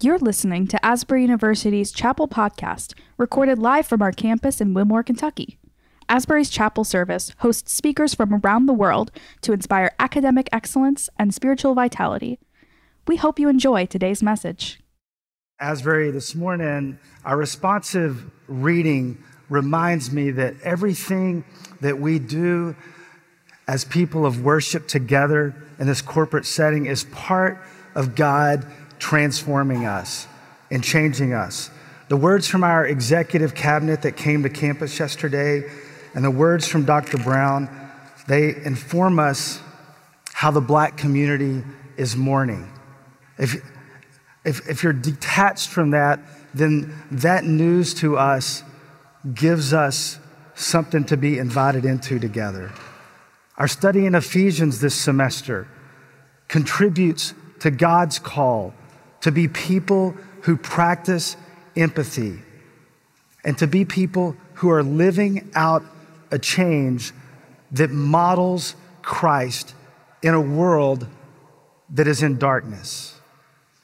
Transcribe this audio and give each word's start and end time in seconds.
You're 0.00 0.18
listening 0.18 0.68
to 0.68 0.86
Asbury 0.86 1.22
University's 1.22 1.90
Chapel 1.90 2.28
Podcast, 2.28 2.94
recorded 3.16 3.58
live 3.58 3.84
from 3.84 4.00
our 4.00 4.12
campus 4.12 4.60
in 4.60 4.72
Wilmore, 4.72 5.02
Kentucky. 5.02 5.58
Asbury's 6.08 6.50
Chapel 6.50 6.84
Service 6.84 7.32
hosts 7.38 7.72
speakers 7.72 8.14
from 8.14 8.32
around 8.32 8.66
the 8.66 8.72
world 8.72 9.10
to 9.40 9.52
inspire 9.52 9.90
academic 9.98 10.48
excellence 10.52 11.10
and 11.18 11.34
spiritual 11.34 11.74
vitality. 11.74 12.38
We 13.08 13.16
hope 13.16 13.40
you 13.40 13.48
enjoy 13.48 13.86
today's 13.86 14.22
message. 14.22 14.78
Asbury, 15.58 16.12
this 16.12 16.32
morning, 16.32 17.00
our 17.24 17.36
responsive 17.36 18.30
reading 18.46 19.20
reminds 19.48 20.12
me 20.12 20.30
that 20.30 20.54
everything 20.62 21.42
that 21.80 21.98
we 21.98 22.20
do 22.20 22.76
as 23.66 23.84
people 23.84 24.24
of 24.24 24.44
worship 24.44 24.86
together 24.86 25.56
in 25.80 25.88
this 25.88 26.02
corporate 26.02 26.46
setting 26.46 26.86
is 26.86 27.02
part 27.02 27.60
of 27.96 28.14
God 28.14 28.64
transforming 28.98 29.86
us 29.86 30.26
and 30.70 30.82
changing 30.82 31.32
us. 31.32 31.70
The 32.08 32.16
words 32.16 32.48
from 32.48 32.64
our 32.64 32.86
executive 32.86 33.54
cabinet 33.54 34.02
that 34.02 34.16
came 34.16 34.42
to 34.42 34.48
campus 34.48 34.98
yesterday 34.98 35.70
and 36.14 36.24
the 36.24 36.30
words 36.30 36.66
from 36.66 36.84
Dr. 36.84 37.18
Brown, 37.18 37.68
they 38.26 38.56
inform 38.64 39.18
us 39.18 39.60
how 40.32 40.50
the 40.50 40.60
black 40.60 40.96
community 40.96 41.62
is 41.96 42.16
mourning. 42.16 42.70
If, 43.38 43.56
if, 44.44 44.68
if 44.68 44.82
you're 44.82 44.92
detached 44.92 45.68
from 45.68 45.90
that, 45.90 46.20
then 46.54 46.94
that 47.10 47.44
news 47.44 47.92
to 47.94 48.16
us 48.16 48.62
gives 49.34 49.72
us 49.72 50.18
something 50.54 51.04
to 51.04 51.16
be 51.16 51.38
invited 51.38 51.84
into 51.84 52.18
together. 52.18 52.72
Our 53.56 53.68
study 53.68 54.06
in 54.06 54.14
Ephesians 54.14 54.80
this 54.80 54.94
semester 54.94 55.68
contributes 56.46 57.34
to 57.60 57.70
God's 57.70 58.18
call 58.18 58.72
to 59.20 59.32
be 59.32 59.48
people 59.48 60.14
who 60.42 60.56
practice 60.56 61.36
empathy 61.76 62.40
and 63.44 63.56
to 63.58 63.66
be 63.66 63.84
people 63.84 64.36
who 64.54 64.70
are 64.70 64.82
living 64.82 65.50
out 65.54 65.84
a 66.30 66.38
change 66.38 67.12
that 67.72 67.90
models 67.90 68.74
Christ 69.02 69.74
in 70.22 70.34
a 70.34 70.40
world 70.40 71.06
that 71.90 72.06
is 72.06 72.22
in 72.22 72.38
darkness, 72.38 73.18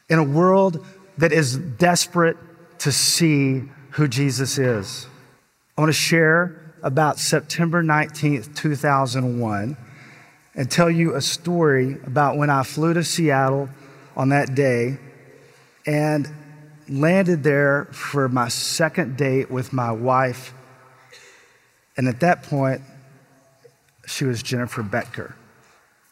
in 0.09 0.19
a 0.19 0.25
world 0.25 0.85
that 1.19 1.33
is 1.33 1.57
desperate 1.57 2.37
to 2.81 2.93
see 2.93 3.63
who 3.91 4.09
Jesus 4.09 4.59
is. 4.59 5.07
I 5.77 5.81
want 5.81 5.89
to 5.89 5.99
share 5.99 6.75
about 6.83 7.19
September 7.19 7.83
19th, 7.83 8.55
2001, 8.55 9.77
and 10.55 10.71
tell 10.71 10.91
you 10.91 11.15
a 11.15 11.21
story 11.21 11.99
about 12.05 12.37
when 12.37 12.51
I 12.51 12.63
flew 12.63 12.93
to 12.95 13.03
Seattle 13.03 13.69
on 14.17 14.29
that 14.29 14.55
day 14.55 14.99
and 15.87 16.29
landed 16.89 17.43
there 17.43 17.87
for 17.93 18.29
my 18.29 18.49
second 18.49 19.17
date 19.17 19.51
with 19.51 19.73
my 19.73 19.91
wife. 19.91 20.53
And 21.97 22.09
at 22.09 22.21
that 22.21 22.43
point, 22.43 22.83
she 24.07 24.25
was 24.25 24.43
Jennifer 24.43 24.83
Becker. 24.83 25.35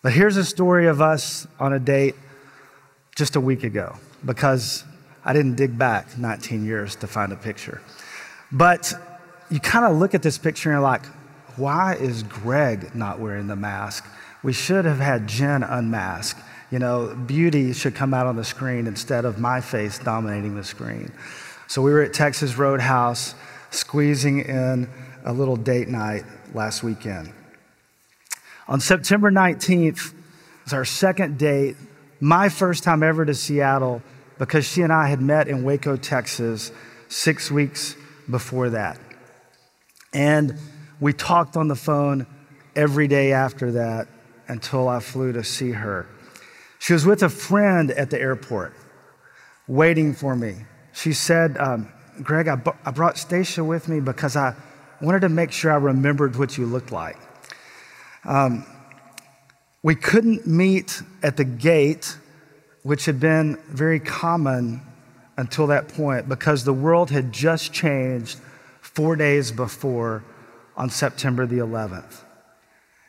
But 0.03 0.13
here's 0.13 0.37
a 0.37 0.45
story 0.45 0.87
of 0.87 1.01
us 1.01 1.47
on 1.61 1.73
a 1.73 1.79
date 1.79 2.15
just 3.15 3.37
a 3.37 3.41
week 3.41 3.63
ago 3.63 3.97
because 4.25 4.85
I 5.25 5.33
didn't 5.33 5.55
dig 5.57 5.79
back 5.79 6.19
19 6.19 6.65
years 6.65 6.97
to 6.97 7.07
find 7.07 7.33
a 7.33 7.37
picture. 7.37 7.81
But 8.51 8.93
you 9.51 9.61
kind 9.61 9.85
of 9.85 9.97
look 9.97 10.15
at 10.15 10.23
this 10.23 10.39
picture 10.39 10.71
and 10.71 10.77
you're 10.77 10.83
like, 10.83 11.05
why 11.57 11.95
is 11.95 12.23
Greg 12.23 12.95
not 12.95 13.21
wearing 13.21 13.47
the 13.47 13.57
mask? 13.57 14.07
We 14.43 14.53
should 14.53 14.85
have 14.85 14.99
had 14.99 15.29
Jen 15.29 15.63
unmask. 15.63 16.39
You 16.73 16.79
know, 16.79 17.15
beauty 17.15 17.75
should 17.75 17.95
come 17.95 18.15
out 18.15 18.27
on 18.27 18.37
the 18.37 18.45
screen 18.45 18.87
instead 18.87 19.27
of 19.27 19.39
my 19.39 19.61
face 19.61 19.99
dominating 19.99 20.57
the 20.57 20.65
screen. 20.65 21.13
So 21.69 21.83
we 21.83 21.93
were 21.93 22.01
at 22.01 22.15
Texas 22.15 22.57
Roadhouse 22.57 23.35
squeezing 23.71 24.41
in 24.41 24.89
a 25.23 25.35
little 25.35 25.57
date 25.57 25.89
night 25.89 26.25
last 26.55 26.83
weekend. 26.83 27.31
On 28.69 28.81
September 28.81 29.31
19th 29.31 30.15
it's 30.65 30.73
our 30.73 30.87
second 30.87 31.37
date, 31.37 31.77
my 32.21 32.49
first 32.49 32.85
time 32.85 33.03
ever 33.03 33.27
to 33.27 33.35
Seattle 33.35 34.03
because 34.39 34.67
she 34.67 34.81
and 34.81 34.93
I 34.93 35.09
had 35.09 35.21
met 35.21 35.49
in 35.49 35.65
Waco, 35.65 35.97
Texas, 35.97 36.73
six 37.09 37.51
weeks 37.51 37.97
before 38.31 38.71
that. 38.71 38.99
And 40.15 40.57
we 41.01 41.13
talked 41.13 41.59
on 41.59 41.69
the 41.69 41.77
phone 41.77 42.27
every 42.75 43.09
day 43.09 43.33
after 43.33 43.73
that 43.73 44.09
until 44.49 44.89
I 44.89 45.01
flew 45.01 45.33
to 45.33 45.45
see 45.45 45.73
her. 45.73 46.07
She 46.83 46.93
was 46.93 47.07
with 47.07 47.23
a 47.23 47.29
friend 47.29 47.93
at 47.93 48.11
the 48.11 48.21
airport 48.21 48.75
waiting 49.69 50.15
for 50.15 50.35
me. 50.35 50.65
She 50.93 51.13
said, 51.13 51.57
um, 51.57 51.87
Greg, 52.25 52.49
I, 52.49 52.57
bu- 52.57 52.73
I 52.85 52.91
brought 52.91 53.17
Stacia 53.17 53.63
with 53.63 53.87
me 53.87 54.01
because 54.01 54.35
I 54.35 54.57
wanted 55.01 55.21
to 55.21 55.29
make 55.29 55.53
sure 55.53 55.71
I 55.71 55.77
remembered 55.77 56.35
what 56.35 56.59
you 56.59 56.67
looked 56.67 56.91
like. 56.91 57.19
Um, 58.25 58.67
we 59.85 59.95
couldn't 59.95 60.45
meet 60.45 61.03
at 61.23 61.37
the 61.37 61.45
gate, 61.45 62.17
which 62.83 63.05
had 63.05 63.21
been 63.21 63.59
very 63.69 64.01
common 64.01 64.83
until 65.37 65.69
that 65.69 65.87
point 65.87 66.29
because 66.29 66.65
the 66.65 66.73
world 66.73 67.13
had 67.13 67.31
just 67.31 67.73
changed 67.73 68.41
four 68.81 69.15
days 69.15 69.53
before 69.53 70.25
on 70.77 70.91
September 70.91 71.47
the 71.47 71.59
11th. 71.59 72.25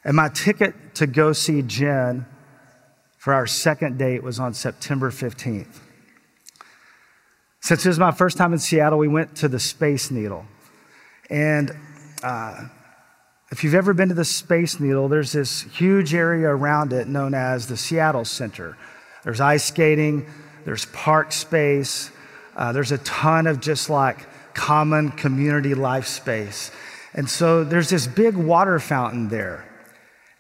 And 0.04 0.16
my 0.16 0.30
ticket 0.30 0.94
to 0.94 1.08
go 1.08 1.34
see 1.34 1.64
Jen 1.64 2.28
for 3.24 3.34
our 3.34 3.48
second 3.48 3.98
date 3.98 4.22
was 4.22 4.38
on 4.38 4.54
September 4.54 5.10
15th. 5.10 5.80
Since 7.62 7.86
it 7.86 7.88
was 7.88 7.98
my 7.98 8.12
first 8.12 8.36
time 8.36 8.52
in 8.52 8.60
Seattle, 8.60 9.00
we 9.00 9.08
went 9.08 9.34
to 9.38 9.48
the 9.48 9.62
Space 9.62 10.12
Needle. 10.12 10.46
And 11.30 11.72
uh, 12.22 12.66
if 13.50 13.64
you've 13.64 13.76
ever 13.76 13.94
been 13.94 14.10
to 14.10 14.14
the 14.14 14.26
Space 14.26 14.78
Needle, 14.78 15.08
there's 15.08 15.32
this 15.32 15.62
huge 15.62 16.14
area 16.14 16.50
around 16.50 16.92
it 16.92 17.08
known 17.08 17.34
as 17.34 17.68
the 17.68 17.78
Seattle 17.78 18.26
Center. 18.26 18.78
There's 19.24 19.40
ice 19.40 19.64
skating, 19.64 20.30
there's 20.66 20.84
park 20.88 21.32
space, 21.32 22.12
uh, 22.58 22.74
there's 22.74 22.92
a 22.92 22.98
ton 22.98 23.48
of 23.48 23.62
just 23.62 23.90
like 23.90 24.18
common 24.54 25.12
community 25.12 25.76
life 25.76 26.08
space. 26.08 26.72
And 27.14 27.30
so 27.30 27.64
there's 27.64 27.90
this 27.90 28.06
big 28.06 28.36
water 28.36 28.80
fountain 28.80 29.30
there. 29.30 29.64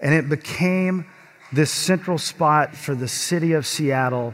And 0.01 0.13
it 0.13 0.27
became 0.27 1.05
this 1.53 1.69
central 1.72 2.18
spot 2.18 2.75
for 2.75 2.96
the 2.96 3.08
city 3.08 3.53
of 3.53 3.68
Seattle 3.68 4.34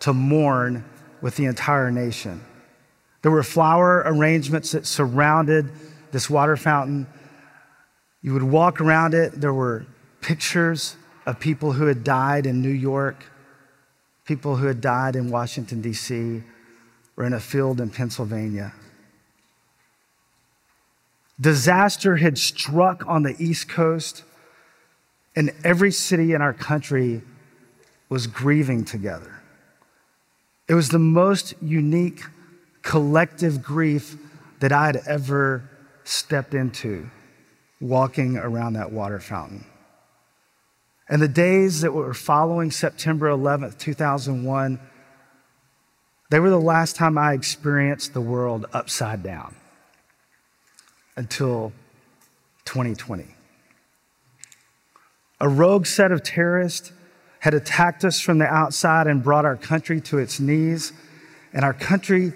to 0.00 0.12
mourn 0.12 0.84
with 1.20 1.36
the 1.36 1.44
entire 1.44 1.92
nation. 1.92 2.44
There 3.22 3.30
were 3.30 3.44
flower 3.44 4.02
arrangements 4.04 4.72
that 4.72 4.84
surrounded 4.84 5.70
this 6.10 6.28
water 6.28 6.56
fountain. 6.56 7.06
You 8.20 8.32
would 8.32 8.42
walk 8.42 8.80
around 8.80 9.14
it, 9.14 9.40
there 9.40 9.54
were 9.54 9.86
pictures 10.20 10.96
of 11.24 11.38
people 11.38 11.72
who 11.72 11.86
had 11.86 12.02
died 12.02 12.46
in 12.46 12.62
New 12.62 12.68
York, 12.68 13.24
people 14.24 14.56
who 14.56 14.66
had 14.66 14.80
died 14.80 15.14
in 15.14 15.30
Washington, 15.30 15.80
D.C., 15.80 16.42
or 17.16 17.24
in 17.24 17.32
a 17.32 17.40
field 17.40 17.80
in 17.80 17.90
Pennsylvania. 17.90 18.74
Disaster 21.40 22.16
had 22.16 22.38
struck 22.38 23.06
on 23.06 23.22
the 23.22 23.36
East 23.38 23.68
Coast 23.68 24.24
and 25.36 25.52
every 25.62 25.92
city 25.92 26.32
in 26.32 26.40
our 26.40 26.54
country 26.54 27.20
was 28.08 28.26
grieving 28.26 28.84
together. 28.84 29.42
It 30.66 30.74
was 30.74 30.88
the 30.88 30.98
most 30.98 31.54
unique 31.60 32.22
collective 32.82 33.62
grief 33.62 34.16
that 34.60 34.72
I 34.72 34.86
had 34.86 34.96
ever 35.06 35.68
stepped 36.04 36.54
into 36.54 37.10
walking 37.80 38.38
around 38.38 38.72
that 38.72 38.90
water 38.90 39.20
fountain. 39.20 39.66
And 41.08 41.20
the 41.20 41.28
days 41.28 41.82
that 41.82 41.92
were 41.92 42.14
following 42.14 42.70
September 42.70 43.28
11th, 43.28 43.78
2001, 43.78 44.80
they 46.30 46.40
were 46.40 46.50
the 46.50 46.58
last 46.58 46.96
time 46.96 47.18
I 47.18 47.34
experienced 47.34 48.12
the 48.14 48.20
world 48.20 48.66
upside 48.72 49.22
down 49.22 49.54
until 51.16 51.72
2020. 52.64 53.35
A 55.40 55.48
rogue 55.48 55.86
set 55.86 56.12
of 56.12 56.22
terrorists 56.22 56.92
had 57.40 57.52
attacked 57.52 58.04
us 58.04 58.20
from 58.20 58.38
the 58.38 58.46
outside 58.46 59.06
and 59.06 59.22
brought 59.22 59.44
our 59.44 59.56
country 59.56 60.00
to 60.02 60.18
its 60.18 60.40
knees, 60.40 60.92
and 61.52 61.64
our 61.64 61.74
country 61.74 62.32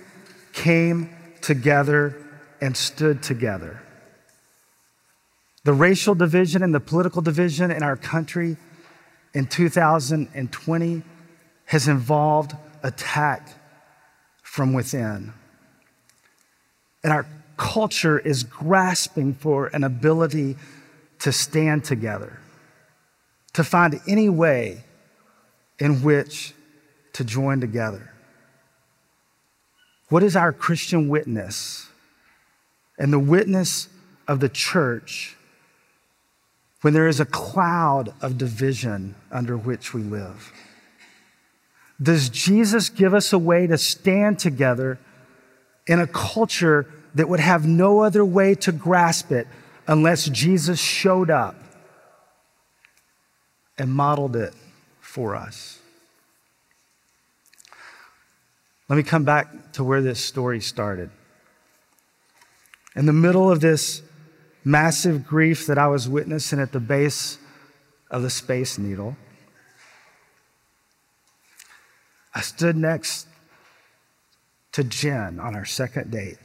came 0.52 1.10
together 1.40 2.16
and 2.60 2.76
stood 2.76 3.22
together. 3.22 3.82
The 5.64 5.72
racial 5.72 6.14
division 6.14 6.62
and 6.62 6.74
the 6.74 6.80
political 6.80 7.22
division 7.22 7.70
in 7.70 7.82
our 7.82 7.96
country 7.96 8.56
in 9.32 9.46
2020 9.46 11.02
has 11.66 11.88
involved 11.88 12.56
attack 12.82 13.48
from 14.42 14.72
within. 14.72 15.32
And 17.02 17.12
our 17.12 17.26
culture 17.56 18.18
is 18.18 18.42
grasping 18.42 19.34
for 19.34 19.68
an 19.68 19.84
ability 19.84 20.56
to 21.20 21.32
stand 21.32 21.84
together 21.84 22.39
to 23.52 23.64
find 23.64 24.00
any 24.06 24.28
way 24.28 24.84
in 25.78 26.02
which 26.02 26.54
to 27.14 27.24
join 27.24 27.60
together. 27.60 28.12
What 30.08 30.22
is 30.22 30.36
our 30.36 30.52
Christian 30.52 31.08
witness 31.08 31.88
and 32.98 33.12
the 33.12 33.18
witness 33.18 33.88
of 34.28 34.40
the 34.40 34.48
church 34.48 35.36
when 36.82 36.94
there 36.94 37.08
is 37.08 37.20
a 37.20 37.24
cloud 37.24 38.12
of 38.20 38.38
division 38.38 39.14
under 39.30 39.56
which 39.56 39.94
we 39.94 40.02
live? 40.02 40.52
Does 42.02 42.28
Jesus 42.28 42.88
give 42.88 43.14
us 43.14 43.32
a 43.32 43.38
way 43.38 43.66
to 43.66 43.76
stand 43.76 44.38
together 44.38 44.98
in 45.86 46.00
a 46.00 46.06
culture 46.06 46.86
that 47.14 47.28
would 47.28 47.40
have 47.40 47.66
no 47.66 48.00
other 48.00 48.24
way 48.24 48.54
to 48.54 48.72
grasp 48.72 49.32
it 49.32 49.46
unless 49.86 50.26
Jesus 50.26 50.80
showed 50.80 51.30
up 51.30 51.56
and 53.80 53.90
modeled 53.90 54.36
it 54.36 54.52
for 55.00 55.34
us? 55.34 55.78
Let 58.90 58.96
me 58.96 59.02
come 59.02 59.24
back 59.24 59.72
to 59.72 59.82
where 59.82 60.02
this 60.02 60.22
story 60.22 60.60
started. 60.60 61.08
In 62.94 63.06
the 63.06 63.14
middle 63.14 63.50
of 63.50 63.60
this 63.62 64.02
massive 64.64 65.26
grief 65.26 65.66
that 65.66 65.78
I 65.78 65.86
was 65.86 66.06
witnessing 66.10 66.60
at 66.60 66.72
the 66.72 66.80
base 66.80 67.38
of 68.10 68.20
the 68.20 68.28
Space 68.28 68.76
Needle, 68.76 69.16
I 72.34 72.42
stood 72.42 72.76
next 72.76 73.26
to 74.72 74.84
Jen 74.84 75.40
on 75.40 75.56
our 75.56 75.64
second 75.64 76.10
date. 76.10 76.36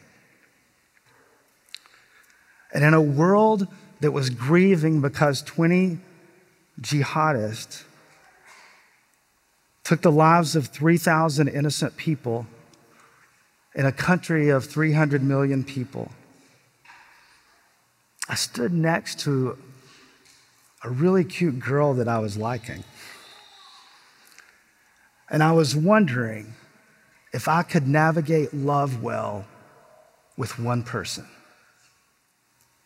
And 2.73 2.85
in 2.85 2.93
a 2.93 3.01
world 3.01 3.67
that 3.99 4.11
was 4.11 4.29
grieving 4.29 5.01
because 5.01 5.41
20 5.41 5.99
jihadists 6.81 7.83
took 9.83 10.01
the 10.01 10.12
lives 10.12 10.56
of 10.56 10.68
3,000 10.68 11.48
innocent 11.48 11.95
people 11.95 12.48
in 13.75 13.86
a 13.86 13.92
country 13.92 14.50
of 14.50 14.66
300 14.66 15.22
million 15.22 15.63
people, 15.63 16.12
I 18.27 18.36
stood 18.36 18.74
next 18.74 19.19
to 19.22 19.57
a 20.83 20.89
really 20.89 21.24
cute 21.24 21.60
girl 21.60 21.94
that 21.95 22.07
I 22.07 22.19
was 22.19 22.38
liking. 22.38 22.83
And 25.30 25.44
I 25.44 25.51
was 25.51 25.75
wondering 25.75 26.54
if 27.33 27.48
I 27.48 27.63
could 27.63 27.88
navigate 27.88 28.54
love 28.54 29.04
well 29.04 29.45
with 30.38 30.57
one 30.57 30.83
person. 30.83 31.28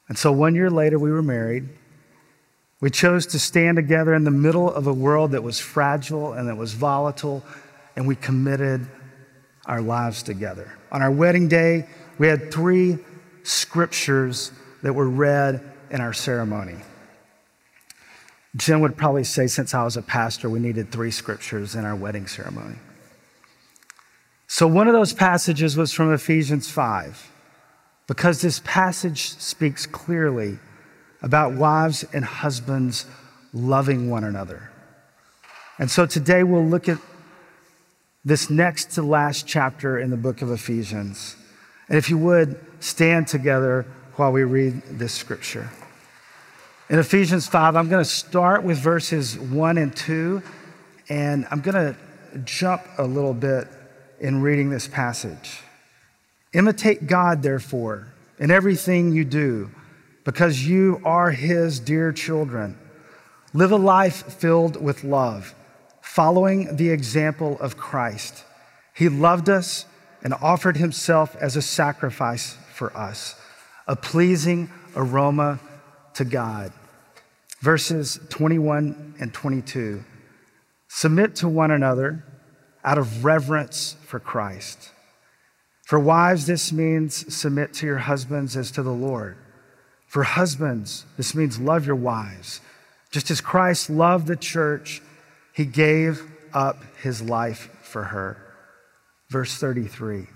And 0.08 0.18
so 0.18 0.32
one 0.32 0.56
year 0.56 0.72
later, 0.72 0.98
we 0.98 1.12
were 1.12 1.22
married. 1.22 1.70
We 2.82 2.90
chose 2.90 3.26
to 3.28 3.40
stand 3.40 3.76
together 3.76 4.14
in 4.14 4.24
the 4.24 4.32
middle 4.32 4.72
of 4.72 4.88
a 4.88 4.94
world 4.94 5.32
that 5.32 5.44
was 5.44 5.60
fragile 5.60 6.34
and 6.34 6.48
that 6.48 6.56
was 6.56 6.74
volatile, 6.74 7.44
and 7.96 8.08
we 8.08 8.16
committed 8.16 8.88
our 9.66 9.82
lives 9.82 10.24
together. 10.24 10.72
On 10.92 11.02
our 11.02 11.12
wedding 11.12 11.50
day, 11.50 11.88
we 12.18 12.28
had 12.28 12.52
three 12.52 12.98
scriptures 13.44 14.52
that 14.82 14.94
were 14.94 15.10
read 15.10 15.62
in 15.92 16.00
our 16.00 16.14
ceremony. 16.14 16.78
Jen 18.56 18.80
would 18.80 18.98
probably 18.98 19.24
say, 19.24 19.48
since 19.48 19.74
I 19.74 19.84
was 19.84 19.98
a 19.98 20.02
pastor, 20.02 20.50
we 20.50 20.60
needed 20.60 20.92
three 20.92 21.12
scriptures 21.12 21.76
in 21.76 21.86
our 21.86 21.96
wedding 21.96 22.28
ceremony. 22.28 22.78
So, 24.48 24.66
one 24.66 24.88
of 24.88 24.94
those 24.94 25.14
passages 25.14 25.78
was 25.78 25.94
from 25.94 26.12
Ephesians 26.12 26.70
5, 26.70 27.30
because 28.08 28.42
this 28.42 28.60
passage 28.64 29.38
speaks 29.38 29.86
clearly 29.86 30.58
about 31.22 31.54
wives 31.54 32.06
and 32.14 32.24
husbands 32.24 33.06
loving 33.54 34.10
one 34.10 34.24
another. 34.24 34.70
And 35.78 35.90
so, 35.90 36.06
today 36.06 36.44
we'll 36.44 36.66
look 36.66 36.90
at 36.90 36.98
this 38.26 38.50
next 38.50 38.92
to 38.92 39.02
last 39.02 39.48
chapter 39.48 39.98
in 39.98 40.10
the 40.10 40.18
book 40.18 40.42
of 40.42 40.52
Ephesians. 40.52 41.36
And 41.88 41.98
if 41.98 42.10
you 42.10 42.18
would, 42.18 42.60
stand 42.80 43.28
together 43.28 43.86
while 44.16 44.32
we 44.32 44.44
read 44.44 44.82
this 44.90 45.14
scripture. 45.14 45.70
In 46.90 47.00
Ephesians 47.00 47.48
5, 47.48 47.76
I'm 47.76 47.88
going 47.88 48.04
to 48.04 48.10
start 48.10 48.64
with 48.64 48.78
verses 48.78 49.38
1 49.38 49.78
and 49.78 49.96
2, 49.96 50.42
and 51.08 51.48
I'm 51.50 51.62
going 51.62 51.76
to 51.76 52.40
jump 52.40 52.84
a 52.98 53.04
little 53.04 53.34
bit 53.34 53.68
in 54.20 54.42
reading 54.42 54.70
this 54.70 54.88
passage. 54.88 55.62
Imitate 56.54 57.08
God, 57.08 57.44
therefore, 57.44 58.08
in 58.40 58.52
everything 58.52 59.12
you 59.12 59.24
do, 59.24 59.70
because 60.24 60.68
you 60.68 61.02
are 61.04 61.32
His 61.32 61.80
dear 61.80 62.12
children. 62.12 62.78
Live 63.54 63.72
a 63.72 63.78
life 63.78 64.34
filled 64.34 64.82
with 64.82 65.04
love, 65.04 65.56
following 66.02 66.76
the 66.76 66.90
example 66.90 67.58
of 67.60 67.78
Christ. 67.78 68.44
He 68.94 69.10
loved 69.10 69.50
us 69.50 69.86
and 70.24 70.34
offered 70.36 70.78
Himself 70.78 71.36
as 71.38 71.56
a 71.56 71.62
sacrifice 71.62 72.58
for 72.74 72.96
us, 72.96 73.36
a 73.88 73.96
pleasing 73.96 74.70
aroma 74.96 75.60
to 76.14 76.26
God 76.26 76.74
verses 77.62 78.20
21 78.30 79.16
and 79.20 79.34
22. 79.34 80.04
Submit 80.88 81.36
to 81.36 81.48
one 81.48 81.72
another 81.72 82.24
out 82.84 82.98
of 82.98 83.26
reverence 83.26 83.96
for 84.06 84.20
Christ. 84.20 84.92
For 85.86 86.00
wives, 86.00 86.46
this 86.46 86.72
means 86.72 87.34
submit 87.34 87.74
to 87.76 87.86
your 87.86 87.98
husbands 87.98 88.56
as 88.56 88.72
to 88.72 88.84
the 88.84 88.94
Lord. 88.94 89.38
For 90.10 90.24
husbands, 90.24 91.06
this 91.16 91.34
means 91.34 91.60
love 91.60 91.86
your 91.86 91.96
wives. 91.96 92.60
Just 93.12 93.32
as 93.32 93.40
Christ 93.40 93.90
loved 93.90 94.28
the 94.28 94.36
church, 94.36 95.02
he 95.54 95.66
gave 95.66 96.22
up 96.54 96.84
his 97.02 97.22
life 97.22 97.70
for 97.82 98.04
her. 98.04 98.38
Verse 99.30 99.56
33 99.56 100.28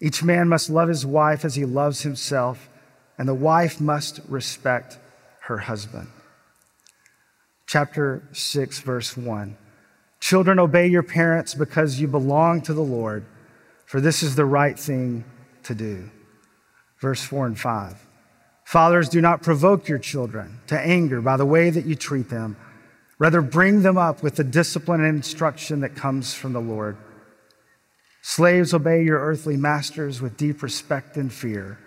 Each 0.00 0.22
man 0.22 0.48
must 0.48 0.70
love 0.70 0.88
his 0.88 1.04
wife 1.04 1.44
as 1.44 1.56
he 1.56 1.66
loves 1.66 2.00
himself, 2.00 2.70
and 3.18 3.28
the 3.28 3.34
wife 3.34 3.80
must 3.80 4.20
respect 4.28 4.98
her 5.40 5.58
husband 5.58 6.08
chapter 7.66 8.22
6, 8.32 8.80
verse 8.80 9.16
1. 9.16 9.56
Children, 10.20 10.58
obey 10.58 10.86
your 10.86 11.02
parents 11.02 11.54
because 11.54 12.00
you 12.00 12.08
belong 12.08 12.62
to 12.62 12.72
the 12.72 12.82
Lord, 12.82 13.24
for 13.84 14.00
this 14.00 14.22
is 14.22 14.34
the 14.34 14.44
right 14.44 14.78
thing 14.78 15.24
to 15.64 15.74
do. 15.74 16.10
Verse 17.00 17.22
4 17.22 17.46
and 17.46 17.58
5. 17.58 18.05
Fathers, 18.66 19.08
do 19.08 19.20
not 19.20 19.42
provoke 19.42 19.88
your 19.88 20.00
children 20.00 20.58
to 20.66 20.76
anger 20.76 21.20
by 21.20 21.36
the 21.36 21.46
way 21.46 21.70
that 21.70 21.86
you 21.86 21.94
treat 21.94 22.28
them. 22.28 22.56
Rather, 23.16 23.40
bring 23.40 23.82
them 23.82 23.96
up 23.96 24.24
with 24.24 24.34
the 24.34 24.42
discipline 24.42 25.04
and 25.04 25.16
instruction 25.16 25.80
that 25.80 25.94
comes 25.94 26.34
from 26.34 26.52
the 26.52 26.60
Lord. 26.60 26.96
Slaves, 28.22 28.74
obey 28.74 29.04
your 29.04 29.20
earthly 29.20 29.56
masters 29.56 30.20
with 30.20 30.36
deep 30.36 30.64
respect 30.64 31.16
and 31.16 31.32
fear. 31.32 31.78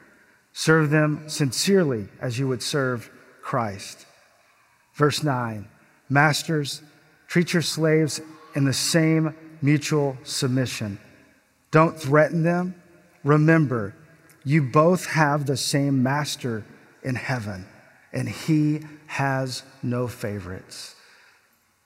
Serve 0.53 0.89
them 0.89 1.27
sincerely 1.27 2.07
as 2.21 2.39
you 2.39 2.47
would 2.47 2.63
serve 2.63 3.11
Christ. 3.41 4.05
Verse 4.93 5.21
9 5.21 5.67
Masters, 6.07 6.81
treat 7.27 7.51
your 7.51 7.61
slaves 7.61 8.21
in 8.55 8.63
the 8.63 8.71
same 8.71 9.35
mutual 9.61 10.17
submission. 10.23 10.97
Don't 11.71 11.99
threaten 11.99 12.43
them. 12.43 12.73
Remember, 13.25 13.93
you 14.43 14.63
both 14.63 15.05
have 15.07 15.45
the 15.45 15.57
same 15.57 16.01
master 16.01 16.63
in 17.03 17.15
heaven, 17.15 17.65
and 18.11 18.27
he 18.27 18.81
has 19.07 19.63
no 19.81 20.07
favorites. 20.07 20.95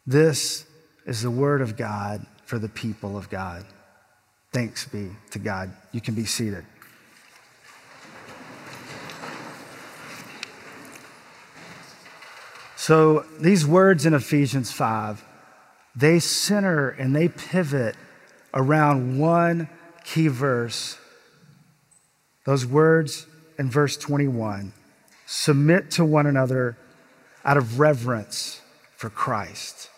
This 0.05 0.65
is 1.05 1.21
the 1.21 1.31
word 1.31 1.61
of 1.61 1.77
God 1.77 2.25
for 2.45 2.59
the 2.59 2.69
people 2.69 3.17
of 3.17 3.29
God. 3.29 3.65
Thanks 4.51 4.87
be 4.87 5.09
to 5.31 5.39
God. 5.39 5.71
You 5.91 6.01
can 6.01 6.13
be 6.13 6.25
seated. 6.25 6.65
So 12.75 13.25
these 13.39 13.65
words 13.65 14.05
in 14.05 14.13
Ephesians 14.13 14.71
5, 14.71 15.23
they 15.95 16.19
center 16.19 16.89
and 16.89 17.15
they 17.15 17.29
pivot 17.29 17.95
around 18.53 19.17
one 19.17 19.69
key 20.03 20.27
verse. 20.27 20.97
Those 22.45 22.65
words 22.65 23.25
in 23.57 23.71
verse 23.71 23.95
21 23.95 24.73
submit 25.25 25.91
to 25.91 26.05
one 26.05 26.25
another 26.25 26.77
out 27.45 27.57
of 27.57 27.79
reverence 27.79 28.61
for 28.95 29.09
Christ. 29.09 29.89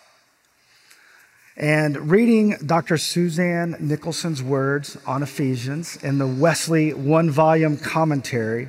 And 1.56 2.10
reading 2.10 2.56
Dr. 2.66 2.98
Suzanne 2.98 3.76
Nicholson's 3.80 4.42
words 4.42 4.98
on 5.06 5.22
Ephesians 5.22 5.96
in 6.02 6.18
the 6.18 6.26
Wesley 6.26 6.92
one 6.92 7.30
volume 7.30 7.78
commentary, 7.78 8.68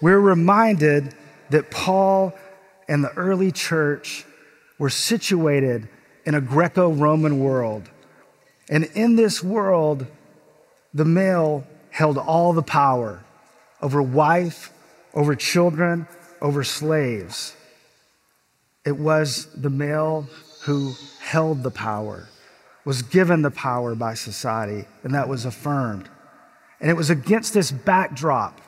we're 0.00 0.20
reminded 0.20 1.14
that 1.50 1.72
Paul 1.72 2.34
and 2.88 3.02
the 3.02 3.12
early 3.14 3.50
church 3.50 4.24
were 4.78 4.90
situated 4.90 5.88
in 6.24 6.34
a 6.34 6.40
Greco 6.40 6.90
Roman 6.92 7.40
world. 7.40 7.90
And 8.70 8.84
in 8.94 9.16
this 9.16 9.42
world, 9.42 10.06
the 10.94 11.04
male 11.04 11.64
held 11.90 12.16
all 12.16 12.52
the 12.52 12.62
power 12.62 13.24
over 13.82 14.00
wife, 14.00 14.72
over 15.14 15.34
children, 15.34 16.06
over 16.40 16.64
slaves. 16.64 17.54
It 18.84 18.96
was 18.96 19.46
the 19.54 19.70
male 19.70 20.28
who 20.62 20.94
held 21.20 21.62
the 21.62 21.70
power, 21.70 22.28
was 22.84 23.02
given 23.02 23.42
the 23.42 23.50
power 23.50 23.94
by 23.94 24.14
society, 24.14 24.86
and 25.02 25.14
that 25.14 25.28
was 25.28 25.44
affirmed 25.44 26.08
And 26.80 26.90
it 26.90 26.94
was 26.94 27.10
against 27.10 27.54
this 27.54 27.70
backdrop 27.70 28.60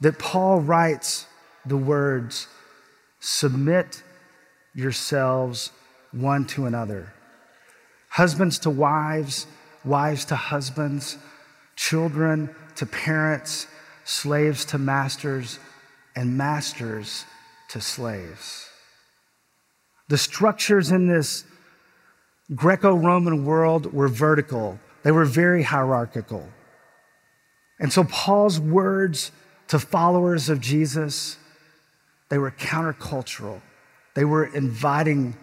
that 0.00 0.18
Paul 0.18 0.60
writes 0.60 1.26
the 1.66 1.76
words 1.76 2.46
Submit 3.20 4.02
yourselves 4.74 5.72
one 6.12 6.46
to 6.46 6.66
another. 6.66 7.12
Husbands 8.10 8.58
to 8.60 8.70
wives, 8.70 9.46
wives 9.84 10.24
to 10.26 10.36
husbands, 10.36 11.18
children 11.76 12.54
to 12.76 12.86
parents, 12.86 13.66
slaves 14.08 14.64
to 14.64 14.78
masters, 14.78 15.58
and 16.16 16.36
masters 16.36 17.26
to 17.68 17.78
slaves. 17.78 18.66
The 20.08 20.16
structures 20.16 20.90
in 20.90 21.08
this 21.08 21.44
Greco 22.54 22.94
Roman 22.96 23.44
world 23.44 23.92
were 23.92 24.08
vertical, 24.08 24.80
they 25.02 25.12
were 25.12 25.26
very 25.26 25.62
hierarchical. 25.62 26.48
And 27.78 27.92
so 27.92 28.02
Paul's 28.04 28.58
words 28.58 29.30
to 29.68 29.78
followers 29.78 30.48
of 30.48 30.58
Jesus, 30.60 31.36
they 32.30 32.38
were 32.38 32.50
countercultural. 32.50 33.60
They 34.14 34.24
were 34.24 34.46
inviting 34.46 35.36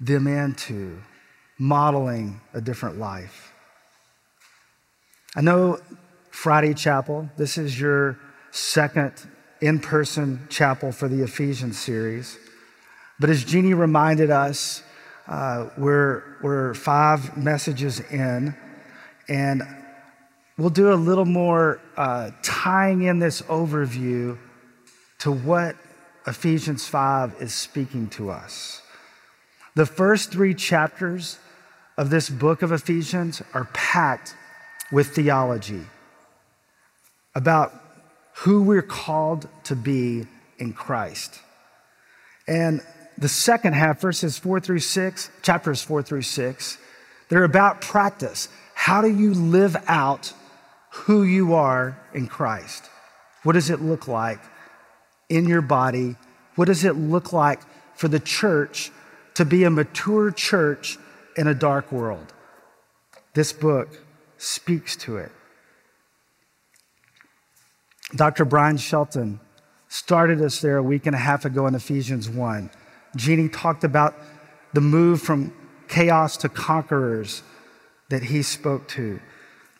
them 0.00 0.26
into 0.26 0.98
modeling 1.58 2.40
a 2.54 2.60
different 2.62 2.98
life. 2.98 3.52
I 5.36 5.42
know 5.42 5.78
Friday 6.32 6.72
Chapel, 6.72 7.28
this 7.36 7.58
is 7.58 7.78
your 7.78 8.18
second 8.50 9.12
in 9.60 9.78
person 9.78 10.46
chapel 10.48 10.90
for 10.90 11.06
the 11.06 11.22
Ephesians 11.22 11.78
series. 11.78 12.38
But 13.20 13.28
as 13.28 13.44
Jeannie 13.44 13.74
reminded 13.74 14.30
us, 14.30 14.82
uh, 15.28 15.68
we're, 15.76 16.24
we're 16.42 16.72
five 16.72 17.36
messages 17.36 18.00
in, 18.00 18.56
and 19.28 19.62
we'll 20.56 20.70
do 20.70 20.92
a 20.92 20.96
little 20.96 21.26
more 21.26 21.80
uh, 21.98 22.30
tying 22.42 23.02
in 23.02 23.18
this 23.18 23.42
overview 23.42 24.38
to 25.18 25.30
what 25.30 25.76
Ephesians 26.26 26.88
5 26.88 27.36
is 27.40 27.52
speaking 27.52 28.08
to 28.08 28.30
us. 28.30 28.80
The 29.74 29.86
first 29.86 30.32
three 30.32 30.54
chapters 30.54 31.38
of 31.98 32.08
this 32.08 32.30
book 32.30 32.62
of 32.62 32.72
Ephesians 32.72 33.42
are 33.52 33.68
packed 33.74 34.34
with 34.90 35.14
theology 35.14 35.82
about 37.34 37.72
who 38.34 38.62
we're 38.62 38.82
called 38.82 39.48
to 39.64 39.76
be 39.76 40.26
in 40.58 40.72
Christ. 40.72 41.40
And 42.46 42.82
the 43.18 43.28
second 43.28 43.74
half, 43.74 44.00
verses 44.00 44.38
four 44.38 44.60
through 44.60 44.80
six, 44.80 45.30
chapters 45.42 45.82
four 45.82 46.02
through 46.02 46.22
six, 46.22 46.78
they're 47.28 47.44
about 47.44 47.80
practice. 47.80 48.48
How 48.74 49.00
do 49.00 49.08
you 49.08 49.32
live 49.34 49.76
out 49.86 50.32
who 50.90 51.22
you 51.22 51.54
are 51.54 51.98
in 52.12 52.26
Christ? 52.26 52.90
What 53.42 53.52
does 53.52 53.70
it 53.70 53.80
look 53.80 54.08
like 54.08 54.40
in 55.28 55.46
your 55.46 55.62
body? 55.62 56.16
What 56.56 56.66
does 56.66 56.84
it 56.84 56.96
look 56.96 57.32
like 57.32 57.60
for 57.94 58.08
the 58.08 58.20
church 58.20 58.90
to 59.34 59.44
be 59.44 59.64
a 59.64 59.70
mature 59.70 60.30
church 60.30 60.98
in 61.36 61.46
a 61.46 61.54
dark 61.54 61.90
world? 61.92 62.32
This 63.34 63.52
book 63.52 63.88
speaks 64.36 64.96
to 64.96 65.16
it. 65.16 65.32
Dr. 68.14 68.44
Brian 68.44 68.76
Shelton 68.76 69.40
started 69.88 70.40
us 70.42 70.60
there 70.60 70.76
a 70.76 70.82
week 70.82 71.06
and 71.06 71.14
a 71.14 71.18
half 71.18 71.44
ago 71.44 71.66
in 71.66 71.74
Ephesians 71.74 72.28
1. 72.28 72.70
Jeannie 73.16 73.48
talked 73.48 73.84
about 73.84 74.14
the 74.72 74.80
move 74.80 75.20
from 75.20 75.52
chaos 75.88 76.36
to 76.38 76.48
conquerors 76.48 77.42
that 78.08 78.22
he 78.22 78.42
spoke 78.42 78.88
to. 78.88 79.20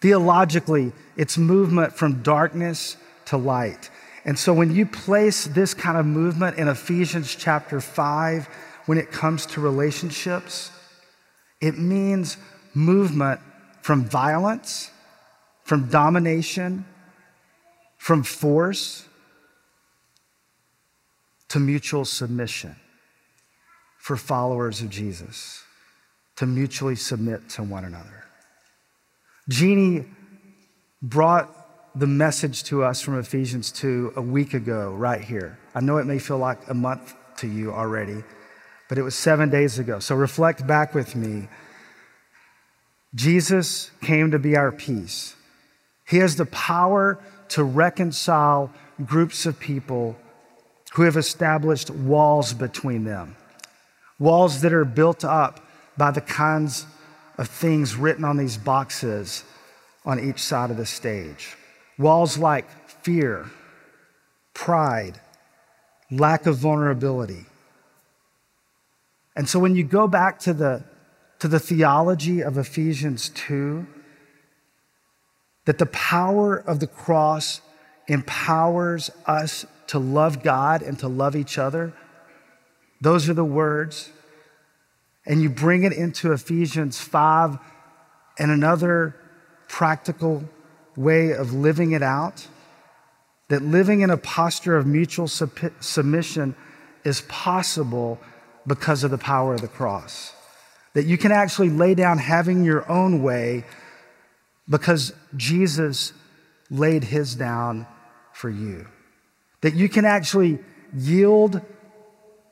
Theologically, 0.00 0.92
it's 1.16 1.38
movement 1.38 1.92
from 1.92 2.22
darkness 2.22 2.96
to 3.26 3.36
light. 3.36 3.90
And 4.24 4.38
so 4.38 4.52
when 4.52 4.74
you 4.74 4.86
place 4.86 5.46
this 5.46 5.74
kind 5.74 5.98
of 5.98 6.06
movement 6.06 6.56
in 6.58 6.68
Ephesians 6.68 7.34
chapter 7.34 7.80
5, 7.80 8.48
when 8.86 8.98
it 8.98 9.10
comes 9.10 9.46
to 9.46 9.60
relationships, 9.60 10.70
it 11.60 11.78
means 11.78 12.36
movement 12.74 13.40
from 13.80 14.04
violence, 14.04 14.90
from 15.64 15.88
domination, 15.88 16.84
from 18.02 18.24
force 18.24 19.06
to 21.46 21.60
mutual 21.60 22.04
submission 22.04 22.74
for 23.96 24.16
followers 24.16 24.80
of 24.80 24.90
Jesus, 24.90 25.62
to 26.34 26.44
mutually 26.44 26.96
submit 26.96 27.48
to 27.48 27.62
one 27.62 27.84
another. 27.84 28.24
Jeannie 29.48 30.04
brought 31.00 31.96
the 31.96 32.08
message 32.08 32.64
to 32.64 32.82
us 32.82 33.00
from 33.00 33.20
Ephesians 33.20 33.70
2 33.70 34.14
a 34.16 34.20
week 34.20 34.52
ago, 34.52 34.90
right 34.90 35.20
here. 35.20 35.56
I 35.72 35.80
know 35.80 35.98
it 35.98 36.04
may 36.04 36.18
feel 36.18 36.38
like 36.38 36.58
a 36.68 36.74
month 36.74 37.14
to 37.36 37.46
you 37.46 37.72
already, 37.72 38.24
but 38.88 38.98
it 38.98 39.02
was 39.02 39.14
seven 39.14 39.48
days 39.48 39.78
ago. 39.78 40.00
So 40.00 40.16
reflect 40.16 40.66
back 40.66 40.92
with 40.92 41.14
me. 41.14 41.48
Jesus 43.14 43.92
came 44.00 44.32
to 44.32 44.40
be 44.40 44.56
our 44.56 44.72
peace. 44.72 45.36
He 46.04 46.16
has 46.16 46.34
the 46.34 46.46
power 46.46 47.22
to 47.52 47.62
reconcile 47.62 48.70
groups 49.04 49.44
of 49.44 49.58
people 49.60 50.16
who 50.94 51.02
have 51.02 51.16
established 51.16 51.90
walls 51.90 52.54
between 52.54 53.04
them, 53.04 53.36
walls 54.18 54.62
that 54.62 54.72
are 54.72 54.84
built 54.84 55.24
up 55.24 55.60
by 55.96 56.10
the 56.10 56.20
kinds 56.20 56.86
of 57.36 57.48
things 57.48 57.94
written 57.96 58.24
on 58.24 58.36
these 58.36 58.56
boxes 58.56 59.44
on 60.04 60.18
each 60.18 60.38
side 60.38 60.70
of 60.70 60.76
the 60.78 60.86
stage. 60.86 61.56
Walls 61.98 62.38
like 62.38 62.70
fear, 62.88 63.50
pride, 64.54 65.20
lack 66.10 66.46
of 66.46 66.56
vulnerability. 66.56 67.44
And 69.36 69.48
so 69.48 69.58
when 69.58 69.76
you 69.76 69.84
go 69.84 70.08
back 70.08 70.38
to 70.40 70.54
the, 70.54 70.84
to 71.38 71.48
the 71.48 71.60
theology 71.60 72.42
of 72.42 72.56
Ephesians 72.56 73.28
2, 73.30 73.86
that 75.64 75.78
the 75.78 75.86
power 75.86 76.56
of 76.56 76.80
the 76.80 76.86
cross 76.86 77.60
empowers 78.08 79.10
us 79.26 79.64
to 79.86 79.98
love 79.98 80.42
God 80.42 80.82
and 80.82 80.98
to 80.98 81.08
love 81.08 81.36
each 81.36 81.58
other. 81.58 81.92
Those 83.00 83.28
are 83.28 83.34
the 83.34 83.44
words. 83.44 84.10
And 85.26 85.42
you 85.42 85.50
bring 85.50 85.84
it 85.84 85.92
into 85.92 86.32
Ephesians 86.32 87.00
5 87.00 87.58
and 88.38 88.50
another 88.50 89.14
practical 89.68 90.44
way 90.96 91.30
of 91.30 91.52
living 91.52 91.92
it 91.92 92.02
out. 92.02 92.48
That 93.48 93.62
living 93.62 94.00
in 94.00 94.10
a 94.10 94.16
posture 94.16 94.76
of 94.76 94.86
mutual 94.86 95.28
submission 95.28 96.56
is 97.04 97.20
possible 97.22 98.18
because 98.66 99.04
of 99.04 99.10
the 99.10 99.18
power 99.18 99.54
of 99.54 99.60
the 99.60 99.68
cross. 99.68 100.32
That 100.94 101.04
you 101.04 101.18
can 101.18 101.32
actually 101.32 101.70
lay 101.70 101.94
down 101.94 102.18
having 102.18 102.64
your 102.64 102.90
own 102.90 103.22
way 103.22 103.64
because 104.68 105.12
Jesus 105.36 106.12
laid 106.70 107.04
his 107.04 107.34
down 107.34 107.86
for 108.32 108.48
you. 108.48 108.86
That 109.60 109.74
you 109.74 109.88
can 109.88 110.04
actually 110.04 110.58
yield 110.94 111.60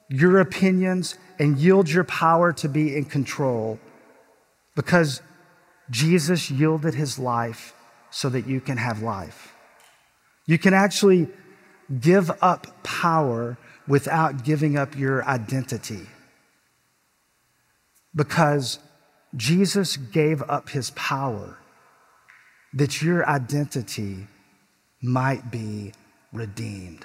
your 0.08 0.40
opinions 0.40 1.18
and 1.38 1.58
yield 1.58 1.88
your 1.88 2.04
power 2.04 2.52
to 2.52 2.68
be 2.68 2.96
in 2.96 3.04
control 3.04 3.78
because 4.74 5.22
Jesus 5.90 6.50
yielded 6.50 6.94
his 6.94 7.18
life 7.18 7.74
so 8.10 8.28
that 8.28 8.46
you 8.46 8.60
can 8.60 8.76
have 8.76 9.02
life. 9.02 9.54
You 10.46 10.58
can 10.58 10.74
actually 10.74 11.28
give 12.00 12.30
up 12.42 12.82
power 12.82 13.56
without 13.86 14.44
giving 14.44 14.76
up 14.76 14.96
your 14.96 15.24
identity 15.24 16.06
because 18.14 18.78
Jesus 19.36 19.96
gave 19.96 20.42
up 20.48 20.70
his 20.70 20.90
power 20.90 21.59
that 22.74 23.02
your 23.02 23.28
identity 23.28 24.26
might 25.02 25.50
be 25.50 25.92
redeemed. 26.32 27.04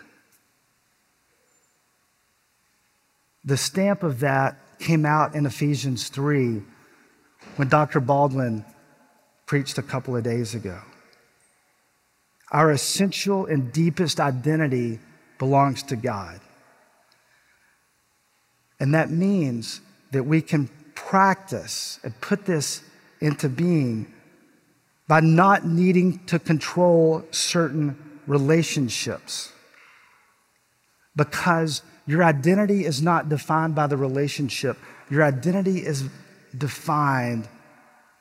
The 3.44 3.58
stamp 3.58 4.04
of 4.04 4.20
that 4.20 4.58
came 4.80 5.06
out 5.06 5.36
in 5.36 5.46
Ephesians 5.46 6.10
3 6.10 6.62
when 7.56 7.68
Dr. 7.68 8.00
Baldwin 8.00 8.66
preached 9.46 9.78
a 9.78 9.84
couple 9.84 10.16
of 10.16 10.24
days 10.24 10.56
ago. 10.56 10.80
Our 12.52 12.72
essential 12.72 13.46
and 13.46 13.72
deepest 13.72 14.20
identity 14.20 15.00
belongs 15.38 15.84
to 15.84 15.96
God. 15.96 16.40
And 18.80 18.94
that 18.94 19.10
means 19.10 19.82
that 20.12 20.24
we 20.24 20.42
can 20.42 20.70
practice 20.96 22.00
and 22.04 22.20
put 22.22 22.46
this 22.46 22.84
into 23.22 23.50
being 23.50 24.12
by 25.08 25.20
not 25.20 25.66
needing 25.66 26.20
to 26.26 26.40
control 26.40 27.24
certain 27.32 27.96
relationships. 28.28 29.52
Because 31.16 31.84
your 32.08 32.24
identity 32.24 32.86
is 32.86 33.02
not 33.02 33.30
defined 33.30 33.76
by 33.76 33.88
the 33.88 33.98
relationship, 33.98 34.78
your 35.10 35.24
identity 35.24 35.86
is 35.86 36.10
defined 36.58 37.48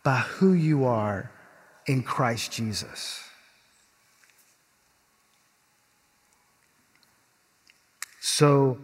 by 0.04 0.18
who 0.18 0.52
you 0.52 0.84
are 0.84 1.30
in 1.86 2.02
Christ 2.02 2.52
Jesus. 2.52 3.20
So 8.20 8.78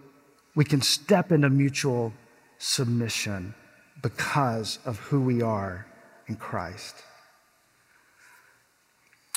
we 0.54 0.64
can 0.64 0.80
step 0.80 1.32
into 1.32 1.50
mutual 1.50 2.12
submission 2.58 3.54
because 4.02 4.78
of 4.84 4.98
who 4.98 5.20
we 5.20 5.42
are 5.42 5.86
in 6.26 6.36
Christ. 6.36 6.94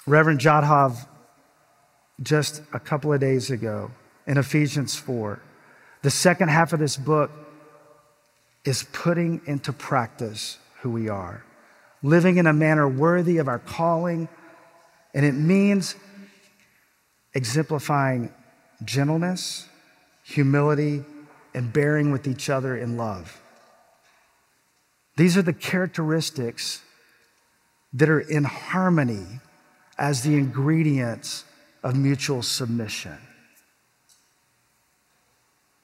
Reverend 0.06 0.40
Jadhav, 0.40 1.08
just 2.22 2.62
a 2.74 2.80
couple 2.80 3.14
of 3.14 3.22
days 3.22 3.50
ago 3.50 3.92
in 4.28 4.38
Ephesians 4.38 4.96
4, 4.96 5.42
the 6.02 6.12
second 6.12 6.50
half 6.50 6.74
of 6.74 6.80
this 6.80 6.98
book 6.98 7.32
is 8.66 8.84
putting 8.92 9.42
into 9.46 9.72
practice 9.72 10.58
who 10.82 10.90
we 10.90 11.08
are, 11.08 11.46
living 12.02 12.38
in 12.38 12.48
a 12.48 12.54
manner 12.54 12.88
worthy 12.88 13.38
of 13.38 13.48
our 13.48 13.60
calling, 13.60 14.28
and 15.14 15.26
it 15.26 15.34
means 15.34 15.96
exemplifying 17.34 18.32
gentleness, 18.84 19.68
humility, 20.24 21.04
and 21.54 21.72
bearing 21.72 22.12
with 22.12 22.28
each 22.28 22.50
other 22.50 22.76
in 22.76 22.98
love. 22.98 23.42
These 25.16 25.38
are 25.38 25.42
the 25.42 25.54
characteristics 25.54 26.82
that 27.94 28.10
are 28.10 28.20
in 28.20 28.44
harmony 28.44 29.40
as 30.04 30.22
the 30.22 30.36
ingredients 30.36 31.46
of 31.82 31.96
mutual 31.96 32.44
submission. 32.44 33.18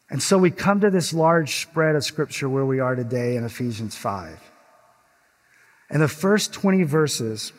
And 0.09 0.21
so 0.21 0.37
we 0.37 0.51
come 0.51 0.81
to 0.81 0.89
this 0.89 1.13
large 1.13 1.61
spread 1.61 1.95
of 1.95 2.03
scripture 2.03 2.49
where 2.49 2.65
we 2.65 2.81
are 2.81 2.95
today 2.95 3.37
in 3.37 3.45
Ephesians 3.45 3.95
5. 3.95 4.37
And 5.89 6.01
the 6.01 6.09
first 6.09 6.51
20 6.51 6.83
verses, 6.83 7.53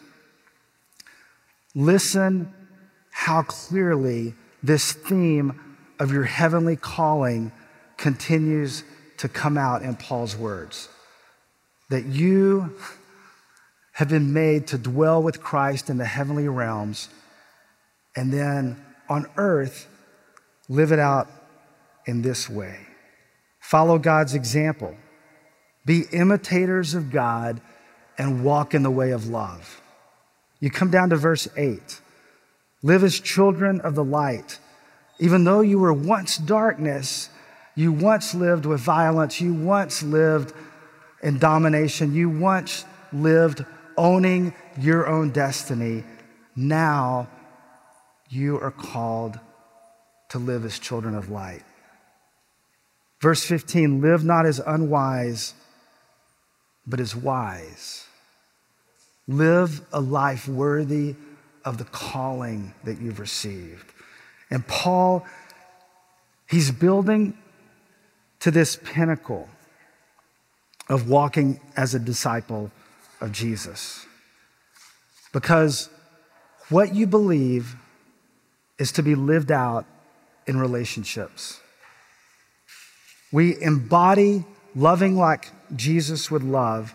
listen 1.74 2.52
how 3.10 3.40
clearly 3.40 4.34
this 4.62 4.92
theme 4.92 5.58
of 5.98 6.12
your 6.12 6.24
heavenly 6.24 6.76
calling 6.76 7.52
continues 7.96 8.84
to 9.16 9.30
come 9.30 9.56
out 9.56 9.80
in 9.80 9.96
Paul's 9.96 10.36
words. 10.36 10.90
That 11.88 12.04
you 12.04 12.76
have 13.92 14.08
been 14.08 14.32
made 14.32 14.66
to 14.68 14.78
dwell 14.78 15.22
with 15.22 15.42
Christ 15.42 15.90
in 15.90 15.98
the 15.98 16.04
heavenly 16.04 16.48
realms, 16.48 17.08
and 18.16 18.32
then 18.32 18.82
on 19.08 19.26
earth, 19.36 19.88
live 20.68 20.92
it 20.92 20.98
out 20.98 21.28
in 22.06 22.22
this 22.22 22.48
way. 22.48 22.78
Follow 23.60 23.98
God's 23.98 24.34
example. 24.34 24.96
Be 25.84 26.04
imitators 26.12 26.94
of 26.94 27.10
God 27.10 27.60
and 28.16 28.44
walk 28.44 28.74
in 28.74 28.82
the 28.82 28.90
way 28.90 29.10
of 29.10 29.28
love. 29.28 29.80
You 30.60 30.70
come 30.70 30.90
down 30.90 31.10
to 31.10 31.16
verse 31.16 31.48
8. 31.56 32.00
Live 32.82 33.02
as 33.02 33.18
children 33.18 33.80
of 33.80 33.94
the 33.94 34.04
light. 34.04 34.58
Even 35.18 35.44
though 35.44 35.60
you 35.60 35.78
were 35.78 35.92
once 35.92 36.36
darkness, 36.36 37.28
you 37.74 37.92
once 37.92 38.34
lived 38.34 38.66
with 38.66 38.80
violence, 38.80 39.40
you 39.40 39.54
once 39.54 40.02
lived 40.02 40.52
in 41.22 41.38
domination, 41.38 42.14
you 42.14 42.28
once 42.30 42.84
lived 43.12 43.64
owning 44.00 44.54
your 44.78 45.06
own 45.06 45.30
destiny. 45.30 46.02
Now 46.56 47.28
you 48.30 48.58
are 48.58 48.70
called 48.70 49.38
to 50.30 50.38
live 50.38 50.64
as 50.64 50.78
children 50.78 51.14
of 51.14 51.28
light. 51.28 51.62
Verse 53.20 53.44
15 53.44 54.00
live 54.00 54.24
not 54.24 54.46
as 54.46 54.58
unwise, 54.58 55.52
but 56.86 56.98
as 56.98 57.14
wise. 57.14 58.06
Live 59.28 59.82
a 59.92 60.00
life 60.00 60.48
worthy 60.48 61.14
of 61.64 61.76
the 61.76 61.84
calling 61.84 62.72
that 62.84 63.00
you've 63.00 63.20
received. 63.20 63.92
And 64.50 64.66
Paul, 64.66 65.26
he's 66.48 66.70
building 66.70 67.36
to 68.40 68.50
this 68.50 68.76
pinnacle 68.82 69.48
of 70.88 71.08
walking 71.08 71.60
as 71.76 71.94
a 71.94 71.98
disciple 71.98 72.72
of 73.20 73.32
Jesus. 73.32 74.06
Because 75.32 75.88
what 76.68 76.94
you 76.94 77.06
believe 77.06 77.76
is 78.78 78.92
to 78.92 79.02
be 79.02 79.14
lived 79.14 79.52
out 79.52 79.84
in 80.46 80.58
relationships. 80.58 81.60
We 83.32 83.60
embody 83.60 84.44
loving 84.74 85.16
like 85.16 85.50
Jesus 85.76 86.30
would 86.30 86.42
love, 86.42 86.94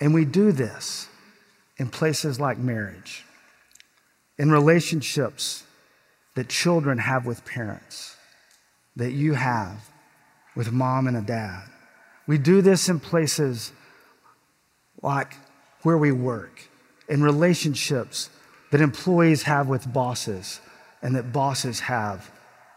and 0.00 0.12
we 0.12 0.24
do 0.24 0.52
this 0.52 1.08
in 1.78 1.88
places 1.88 2.40
like 2.40 2.58
marriage, 2.58 3.24
in 4.38 4.50
relationships 4.50 5.64
that 6.34 6.48
children 6.48 6.98
have 6.98 7.24
with 7.26 7.44
parents, 7.44 8.16
that 8.96 9.12
you 9.12 9.34
have 9.34 9.90
with 10.54 10.72
mom 10.72 11.06
and 11.06 11.16
a 11.16 11.22
dad. 11.22 11.62
We 12.26 12.38
do 12.38 12.62
this 12.62 12.88
in 12.88 13.00
places 13.00 13.72
like 15.02 15.36
where 15.82 15.98
we 15.98 16.12
work, 16.12 16.68
in 17.08 17.22
relationships 17.22 18.30
that 18.70 18.80
employees 18.80 19.42
have 19.42 19.68
with 19.68 19.92
bosses 19.92 20.60
and 21.02 21.14
that 21.14 21.32
bosses 21.32 21.80
have 21.80 22.30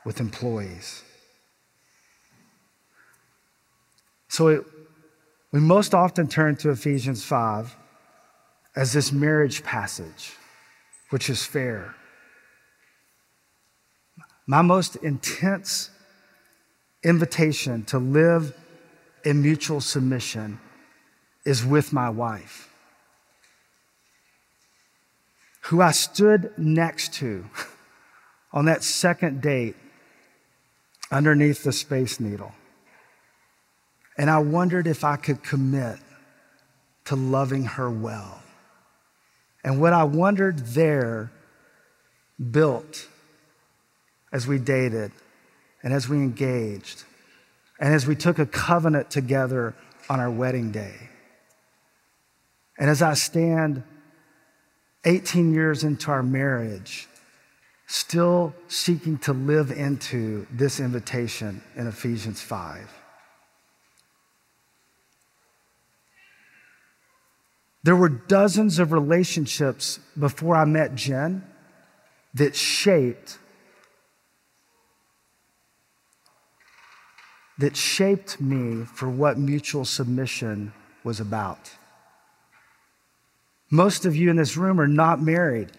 with 0.04 0.20
employees. 0.20 1.04
So 4.28 4.48
it, 4.48 4.66
we 5.52 5.60
most 5.60 5.94
often 5.94 6.28
turn 6.28 6.58
to 6.58 6.72
Ephesians 6.72 7.24
5 7.24 7.76
as 8.76 8.92
this 8.92 9.12
marriage 9.12 9.64
passage, 9.64 10.34
which 11.12 11.30
is 11.30 11.46
fair. 11.46 11.96
My 14.48 14.62
most 14.62 14.98
intense 14.98 15.90
invitation 17.04 17.84
to 17.86 18.00
live 18.00 18.54
in 19.24 19.42
mutual 19.42 19.80
submission 19.80 20.60
is 21.46 21.66
with 21.66 21.94
my 21.94 22.10
wife, 22.10 22.65
who 25.66 25.82
I 25.82 25.92
stood 25.92 26.54
next 26.58 27.14
to 27.16 27.46
on 28.54 28.66
that 28.66 28.84
second 28.84 29.42
date 29.42 29.76
underneath 31.12 31.64
the 31.64 31.72
Space 31.72 32.20
Needle. 32.20 32.54
And 34.18 34.30
I 34.30 34.40
wondered 34.40 34.88
if 34.88 35.04
I 35.04 35.16
could 35.18 35.44
commit 35.44 35.98
to 37.06 37.16
loving 37.16 37.66
her 37.66 37.90
well. 37.90 38.42
And 39.64 39.82
what 39.82 39.94
I 39.94 40.04
wondered 40.04 40.60
there 40.60 41.32
built 42.52 43.08
as 44.32 44.46
we 44.46 44.60
dated 44.60 45.12
and 45.82 45.94
as 45.94 46.08
we 46.08 46.18
engaged 46.18 47.04
and 47.80 47.94
as 47.94 48.06
we 48.06 48.16
took 48.16 48.38
a 48.38 48.46
covenant 48.46 49.10
together 49.10 49.74
on 50.10 50.20
our 50.20 50.30
wedding 50.30 50.72
day. 50.72 51.10
And 52.78 52.90
as 52.90 53.02
I 53.02 53.16
stand 53.16 53.84
18 55.06 55.54
years 55.54 55.84
into 55.84 56.12
our 56.12 56.24
marriage, 56.24 57.08
still 57.88 58.54
seeking 58.68 59.18
to 59.20 59.34
live 59.34 59.72
into 59.72 60.48
this 60.52 60.80
invitation 60.80 61.62
in 61.76 61.88
Ephesians 61.88 62.42
5. 62.42 62.92
There 67.84 67.96
were 67.96 68.10
dozens 68.10 68.80
of 68.80 68.92
relationships 68.92 70.00
before 70.18 70.56
I 70.56 70.66
met 70.66 70.96
Jen 70.96 71.44
that 72.34 72.56
shaped 72.56 73.38
that 77.58 77.78
shaped 77.78 78.42
me 78.42 78.84
for 78.84 79.08
what 79.08 79.38
mutual 79.38 79.86
submission 79.86 80.74
was 81.04 81.20
about. 81.20 81.72
Most 83.70 84.06
of 84.06 84.16
you 84.16 84.30
in 84.30 84.36
this 84.36 84.58
room 84.58 84.80
are 84.80 84.88
not 84.88 85.22
married, 85.22 85.72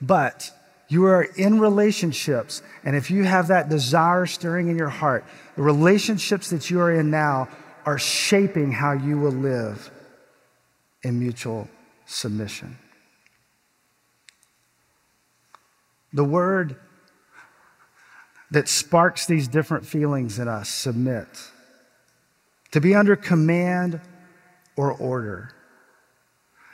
but 0.00 0.50
you 0.88 1.04
are 1.06 1.22
in 1.22 1.60
relationships. 1.60 2.62
And 2.84 2.96
if 2.96 3.10
you 3.10 3.24
have 3.24 3.48
that 3.48 3.68
desire 3.68 4.26
stirring 4.26 4.68
in 4.68 4.76
your 4.76 4.88
heart, 4.88 5.24
the 5.56 5.62
relationships 5.62 6.50
that 6.50 6.70
you 6.70 6.80
are 6.80 6.92
in 6.92 7.10
now 7.10 7.48
are 7.86 7.98
shaping 7.98 8.72
how 8.72 8.92
you 8.92 9.18
will 9.18 9.32
live 9.32 9.90
in 11.02 11.18
mutual 11.18 11.68
submission. 12.06 12.78
The 16.12 16.24
word 16.24 16.76
that 18.50 18.68
sparks 18.68 19.26
these 19.26 19.48
different 19.48 19.84
feelings 19.84 20.38
in 20.38 20.48
us 20.48 20.68
submit. 20.68 21.26
To 22.70 22.80
be 22.80 22.94
under 22.94 23.16
command 23.16 24.00
or 24.76 24.92
order. 24.92 25.52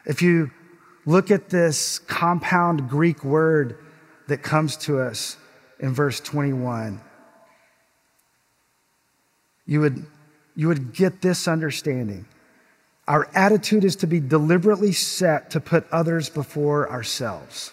If 0.04 0.22
you 0.22 0.50
look 1.06 1.30
at 1.30 1.48
this 1.48 1.98
compound 1.98 2.88
Greek 2.88 3.24
word 3.24 3.78
that 4.28 4.42
comes 4.42 4.76
to 4.76 5.00
us 5.00 5.36
in 5.78 5.92
verse 5.92 6.20
21, 6.20 7.00
you 9.66 9.80
would, 9.80 10.04
you 10.54 10.68
would 10.68 10.92
get 10.92 11.22
this 11.22 11.48
understanding. 11.48 12.26
Our 13.08 13.28
attitude 13.34 13.84
is 13.84 13.96
to 13.96 14.06
be 14.06 14.20
deliberately 14.20 14.92
set 14.92 15.50
to 15.50 15.60
put 15.60 15.86
others 15.90 16.28
before 16.28 16.90
ourselves. 16.90 17.72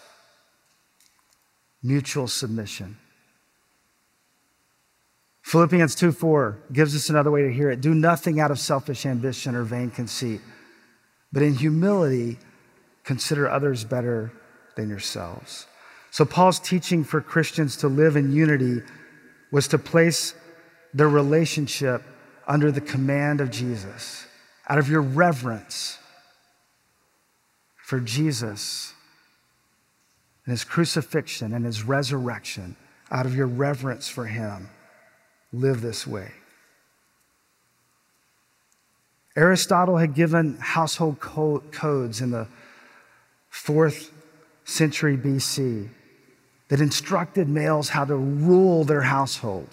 Mutual 1.83 2.27
submission. 2.27 2.97
Philippians 5.43 5.95
2 5.95 6.11
4 6.11 6.57
gives 6.73 6.95
us 6.95 7.09
another 7.09 7.31
way 7.31 7.43
to 7.43 7.53
hear 7.53 7.69
it. 7.69 7.81
Do 7.81 7.93
nothing 7.93 8.39
out 8.39 8.51
of 8.51 8.59
selfish 8.59 9.05
ambition 9.05 9.55
or 9.55 9.63
vain 9.63 9.89
conceit, 9.91 10.41
but 11.31 11.41
in 11.41 11.55
humility, 11.55 12.37
consider 13.07 13.49
others 13.49 13.85
better 13.85 14.33
than 14.75 14.89
yourselves. 14.89 15.65
So, 16.11 16.25
Paul's 16.25 16.59
teaching 16.59 17.05
for 17.05 17.21
Christians 17.21 17.77
to 17.77 17.87
live 17.87 18.17
in 18.17 18.33
unity 18.33 18.81
was 19.49 19.69
to 19.69 19.77
place 19.77 20.33
their 20.93 21.07
relationship 21.07 22.03
under 22.47 22.69
the 22.69 22.81
command 22.81 23.39
of 23.39 23.49
Jesus, 23.49 24.27
out 24.67 24.77
of 24.77 24.89
your 24.89 25.01
reverence 25.01 25.97
for 27.77 28.01
Jesus 28.01 28.93
and 30.45 30.51
his 30.51 30.65
crucifixion 30.65 31.53
and 31.53 31.63
his 31.63 31.83
resurrection, 31.83 32.75
out 33.09 33.25
of 33.25 33.33
your 33.33 33.47
reverence 33.47 34.09
for 34.09 34.25
him 34.25 34.69
live 35.53 35.79
this 35.79 36.05
way. 36.05 36.31
Aristotle 39.37 39.95
had 39.95 40.13
given 40.13 40.57
household 40.57 41.21
co- 41.21 41.63
codes 41.71 42.19
in 42.19 42.31
the 42.31 42.47
fourth 43.57 44.11
century 44.65 45.17
BC 45.17 45.89
that 46.69 46.81
instructed 46.81 47.47
males 47.47 47.89
how 47.89 48.05
to 48.05 48.15
rule 48.15 48.83
their 48.83 49.01
household. 49.01 49.67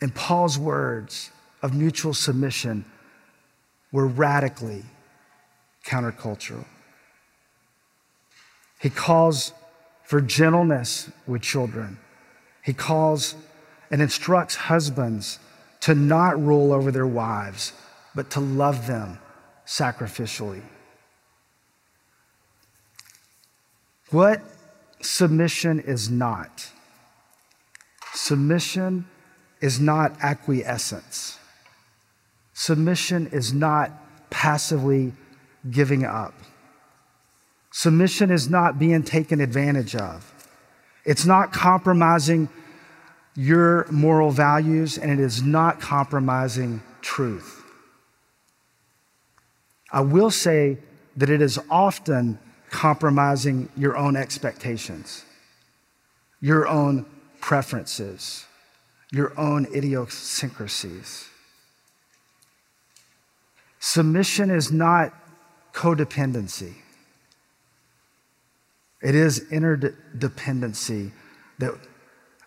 And 0.00 0.14
Paul's 0.14 0.58
words 0.58 1.30
of 1.62 1.74
mutual 1.74 2.14
submission 2.14 2.84
were 3.92 4.06
radically 4.06 4.84
countercultural. 5.86 6.64
He 8.80 8.90
calls 8.90 9.52
for 10.04 10.20
gentleness 10.20 11.10
with 11.26 11.42
children 11.42 11.98
he 12.62 12.72
calls 12.72 13.34
and 13.90 14.00
instructs 14.00 14.54
husbands 14.54 15.38
to 15.80 15.94
not 15.94 16.40
rule 16.40 16.72
over 16.72 16.90
their 16.92 17.06
wives, 17.06 17.72
but 18.14 18.30
to 18.30 18.40
love 18.40 18.86
them 18.86 19.18
sacrificially. 19.66 20.62
What 24.12 24.42
submission 25.00 25.80
is 25.80 26.10
not? 26.10 26.70
Submission 28.12 29.06
is 29.62 29.80
not 29.80 30.14
acquiescence. 30.20 31.38
Submission 32.52 33.28
is 33.28 33.54
not 33.54 33.90
passively 34.28 35.14
giving 35.70 36.04
up. 36.04 36.34
Submission 37.70 38.30
is 38.30 38.50
not 38.50 38.78
being 38.78 39.02
taken 39.02 39.40
advantage 39.40 39.96
of. 39.96 40.30
It's 41.06 41.24
not 41.24 41.50
compromising 41.50 42.50
your 43.34 43.86
moral 43.90 44.30
values, 44.30 44.98
and 44.98 45.10
it 45.10 45.20
is 45.20 45.42
not 45.42 45.80
compromising 45.80 46.82
truth. 47.00 47.64
I 49.90 50.02
will 50.02 50.30
say 50.30 50.76
that 51.16 51.30
it 51.30 51.40
is 51.40 51.58
often 51.70 52.38
compromising 52.72 53.68
your 53.76 53.96
own 53.96 54.16
expectations, 54.16 55.24
your 56.40 56.66
own 56.66 57.06
preferences, 57.40 58.46
your 59.12 59.38
own 59.38 59.66
idiosyncrasies. 59.66 61.28
Submission 63.78 64.50
is 64.50 64.72
not 64.72 65.12
codependency. 65.74 66.72
It 69.02 69.14
is 69.14 69.40
interdependency 69.50 71.12
that, 71.58 71.74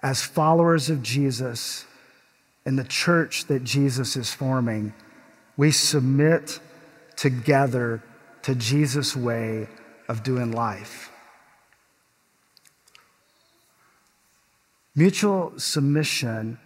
as 0.02 0.24
followers 0.24 0.90
of 0.90 1.04
Jesus 1.04 1.86
in 2.66 2.78
the 2.78 2.84
church 2.84 3.46
that 3.46 3.64
Jesus 3.64 4.16
is 4.16 4.34
forming, 4.34 4.94
we 5.56 5.72
submit 5.72 6.60
together 7.16 8.02
to 8.42 8.56
Jesus' 8.56 9.16
way 9.16 9.68
of 10.08 10.24
doing 10.24 10.52
life. 10.52 11.12
Mutual 14.96 15.54
submission 15.58 16.58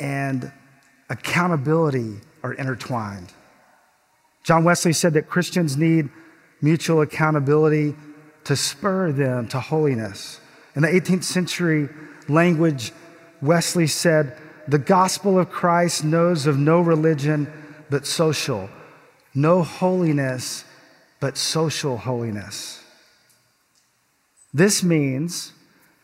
and 0.00 0.50
accountability 1.10 2.16
are 2.42 2.54
intertwined. 2.54 3.32
John 4.44 4.64
Wesley 4.64 4.92
said 4.92 5.14
that 5.14 5.28
Christians 5.28 5.76
need 5.76 6.08
mutual 6.62 7.00
accountability 7.02 7.94
to 8.44 8.56
spur 8.56 9.12
them 9.12 9.48
to 9.48 9.60
holiness. 9.60 10.40
In 10.74 10.82
the 10.82 10.88
18th 10.88 11.24
century 11.24 11.88
language, 12.28 12.92
Wesley 13.42 13.86
said, 13.86 14.36
The 14.68 14.78
gospel 14.78 15.38
of 15.38 15.50
Christ 15.50 16.04
knows 16.04 16.46
of 16.46 16.58
no 16.58 16.80
religion 16.80 17.52
but 17.90 18.06
social, 18.06 18.70
no 19.34 19.62
holiness 19.62 20.64
but 21.20 21.36
social 21.36 21.96
holiness. 21.96 22.82
This 24.52 24.82
means 24.82 25.52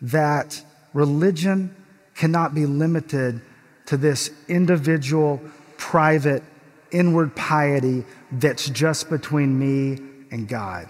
that 0.00 0.62
religion 0.92 1.74
cannot 2.14 2.54
be 2.54 2.66
limited 2.66 3.40
to 3.86 3.96
this 3.96 4.30
individual, 4.48 5.40
private, 5.76 6.42
inward 6.90 7.34
piety 7.34 8.04
that's 8.30 8.68
just 8.68 9.10
between 9.10 9.58
me 9.58 9.98
and 10.30 10.48
God. 10.48 10.88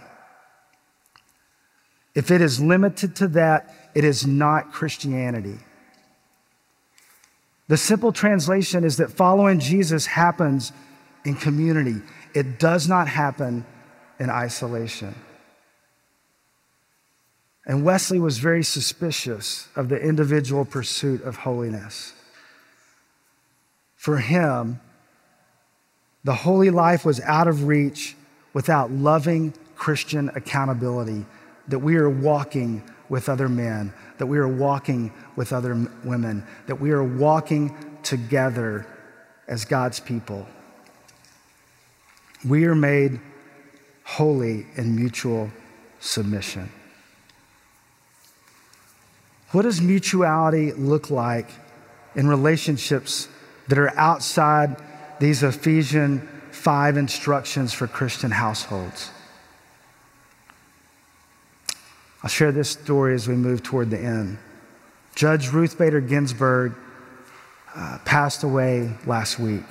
If 2.15 2.31
it 2.31 2.41
is 2.41 2.61
limited 2.61 3.17
to 3.17 3.29
that, 3.29 3.91
it 3.95 4.05
is 4.05 4.27
not 4.27 4.73
Christianity. 4.73 5.59
The 7.69 7.77
simple 7.77 8.13
translation 8.13 8.85
is 8.85 8.99
that 8.99 9.11
following 9.11 9.61
Jesus 9.61 10.07
happens 10.07 10.73
in 11.25 11.37
community, 11.37 12.03
it 12.35 12.59
does 12.59 12.89
not 12.89 13.09
happen 13.09 13.65
in 14.23 14.31
isolation. 14.31 15.17
And 17.67 17.85
Wesley 17.85 18.21
was 18.21 18.39
very 18.39 18.63
suspicious 18.63 19.67
of 19.75 19.89
the 19.89 20.01
individual 20.01 20.65
pursuit 20.65 21.23
of 21.23 21.39
holiness. 21.39 22.13
For 23.97 24.19
him, 24.19 24.81
the 26.23 26.35
holy 26.35 26.71
life 26.71 27.05
was 27.05 27.21
out 27.23 27.49
of 27.49 27.65
reach 27.65 28.15
without 28.53 28.93
loving 28.93 29.55
Christian 29.75 30.29
accountability 30.37 31.27
that 31.67 31.81
we 31.81 31.97
are 31.97 32.09
walking 32.11 32.85
with 33.09 33.29
other 33.29 33.49
men, 33.49 33.93
that 34.19 34.27
we 34.27 34.39
are 34.39 34.47
walking 34.47 35.13
with 35.35 35.53
other 35.53 35.75
women, 36.05 36.47
that 36.69 36.81
we 36.81 36.93
are 36.93 37.03
walking 37.03 37.77
together 38.05 38.87
as 39.49 39.65
God's 39.65 39.99
people. 39.99 40.47
We 42.47 42.67
are 42.67 42.77
made 42.77 43.21
holy 44.05 44.67
and 44.77 44.97
mutual 44.97 45.51
submission. 46.01 46.69
What 49.53 49.63
does 49.63 49.81
mutuality 49.81 50.73
look 50.73 51.11
like 51.11 51.49
in 52.15 52.27
relationships 52.27 53.29
that 53.69 53.79
are 53.79 53.97
outside 53.99 54.77
these 55.21 55.43
Ephesian 55.43 56.27
5 56.51 56.97
instructions 56.97 57.73
for 57.73 57.87
Christian 57.87 58.31
households? 58.31 59.11
I'll 62.23 62.31
share 62.31 62.53
this 62.53 62.71
story 62.71 63.15
as 63.15 63.29
we 63.29 63.35
move 63.35 63.63
toward 63.63 63.91
the 63.91 63.99
end. 63.99 64.39
Judge 65.15 65.49
Ruth 65.49 65.77
Bader 65.77 66.01
Ginsburg 66.01 66.75
uh, 67.75 67.99
passed 68.05 68.43
away 68.43 68.93
last 69.07 69.39
week. 69.39 69.65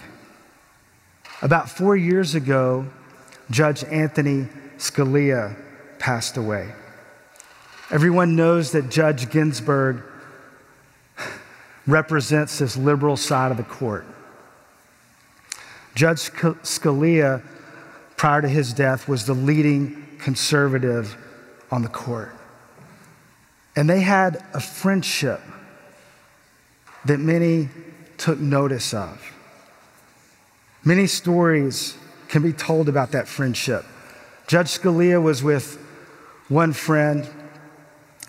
About 1.41 1.69
four 1.69 1.95
years 1.95 2.35
ago, 2.35 2.85
Judge 3.51 3.83
Anthony 3.83 4.47
Scalia 4.77 5.55
passed 5.99 6.37
away. 6.37 6.71
Everyone 7.91 8.35
knows 8.35 8.71
that 8.71 8.89
Judge 8.89 9.29
Ginsburg 9.29 10.01
represents 11.85 12.59
this 12.59 12.77
liberal 12.77 13.17
side 13.17 13.51
of 13.51 13.57
the 13.57 13.63
court. 13.63 14.05
Judge 15.93 16.31
Scalia, 16.31 17.43
prior 18.15 18.41
to 18.41 18.47
his 18.47 18.71
death, 18.73 19.07
was 19.09 19.25
the 19.25 19.33
leading 19.33 20.07
conservative 20.19 21.17
on 21.69 21.81
the 21.81 21.89
court. 21.89 22.33
And 23.75 23.89
they 23.89 24.01
had 24.01 24.43
a 24.53 24.61
friendship 24.61 25.41
that 27.05 27.19
many 27.19 27.69
took 28.17 28.39
notice 28.39 28.93
of. 28.93 29.33
Many 30.83 31.07
stories 31.07 31.97
can 32.31 32.41
be 32.41 32.53
told 32.53 32.87
about 32.87 33.11
that 33.11 33.27
friendship. 33.27 33.85
Judge 34.47 34.67
Scalia 34.67 35.21
was 35.21 35.43
with 35.43 35.77
one 36.47 36.71
friend 36.71 37.29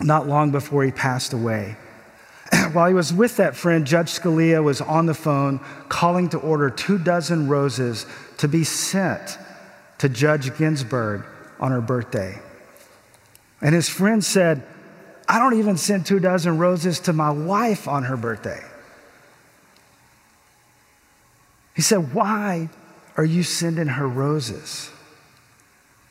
not 0.01 0.27
long 0.27 0.51
before 0.51 0.83
he 0.83 0.91
passed 0.91 1.33
away. 1.33 1.77
while 2.73 2.89
he 2.89 2.95
was 2.95 3.13
with 3.13 3.37
that 3.37 3.55
friend, 3.55 3.87
Judge 3.87 4.09
Scalia 4.09 4.63
was 4.63 4.81
on 4.81 5.07
the 5.07 5.15
phone 5.15 5.61
calling 5.89 6.29
to 6.31 6.39
order 6.39 6.69
two 6.69 6.99
dozen 6.99 7.49
roses 7.49 8.05
to 8.39 8.49
be 8.49 8.65
sent 8.65 9.39
to 9.99 10.09
Judge 10.09 10.57
Ginsburg 10.59 11.25
on 11.61 11.71
her 11.71 11.81
birthday. 11.81 12.41
And 13.61 13.73
his 13.73 13.89
friend 13.89 14.25
said, 14.25 14.65
I 15.29 15.39
don't 15.39 15.57
even 15.61 15.77
send 15.77 16.07
two 16.07 16.19
dozen 16.19 16.59
roses 16.59 16.99
to 17.01 17.13
my 17.13 17.31
wife 17.31 17.87
on 17.87 18.03
her 18.03 18.17
birthday. 18.17 18.61
He 21.77 21.83
said, 21.83 22.13
Why 22.13 22.69
are 23.17 23.25
you 23.25 23.43
sending 23.43 23.89
her 23.89 24.09
roses? 24.09 24.91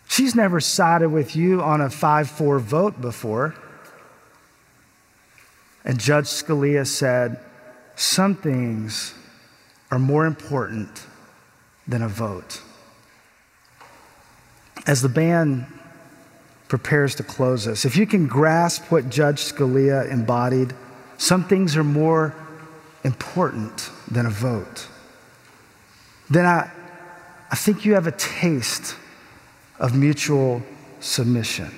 She's 0.08 0.36
never 0.36 0.60
sided 0.60 1.10
with 1.10 1.36
you 1.36 1.62
on 1.62 1.82
a 1.82 1.90
5 1.90 2.30
4 2.30 2.60
vote 2.60 3.00
before. 3.00 3.56
And 5.84 6.00
Judge 6.00 6.26
Scalia 6.26 6.86
said, 6.86 7.40
Some 7.96 8.36
things 8.36 9.14
are 9.90 10.00
more 10.00 10.26
important 10.26 11.06
than 11.88 12.02
a 12.02 12.08
vote. 12.08 12.62
As 14.86 15.02
the 15.02 15.10
band 15.10 15.66
prepares 16.68 17.16
to 17.16 17.24
close 17.24 17.68
us, 17.68 17.86
if 17.86 17.96
you 17.96 18.06
can 18.06 18.28
grasp 18.28 18.92
what 18.92 19.10
Judge 19.10 19.38
Scalia 19.38 20.10
embodied, 20.10 20.74
some 21.18 21.44
things 21.46 21.78
are 21.78 21.84
more 21.84 22.36
important 23.04 23.90
than 24.10 24.26
a 24.26 24.30
vote. 24.30 24.88
Then 26.30 26.46
I, 26.46 26.72
I 27.52 27.56
think 27.56 27.86
you 27.86 27.94
have 27.96 28.08
a 28.08 28.14
taste 28.14 28.96
of 29.78 29.96
mutual 29.96 30.64
submission. 31.02 31.70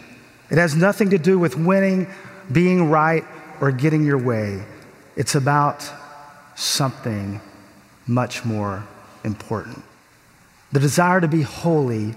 It 0.51 0.59
has 0.59 0.75
nothing 0.75 1.09
to 1.09 1.17
do 1.17 1.39
with 1.39 1.57
winning, 1.57 2.07
being 2.51 2.91
right, 2.91 3.25
or 3.59 3.71
getting 3.71 4.05
your 4.05 4.19
way. 4.19 4.63
It's 5.15 5.33
about 5.33 5.89
something 6.55 7.41
much 8.05 8.45
more 8.45 8.85
important. 9.23 9.83
The 10.71 10.79
desire 10.79 11.19
to 11.21 11.27
be 11.27 11.41
holy 11.41 12.13